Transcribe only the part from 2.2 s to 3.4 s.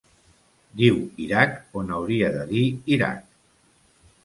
de dir ‘Iraq’.